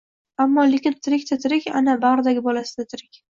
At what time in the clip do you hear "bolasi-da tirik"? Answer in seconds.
2.49-3.23